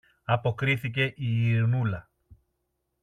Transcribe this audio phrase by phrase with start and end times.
[0.25, 2.09] αποκρίθηκε η Ειρηνούλα.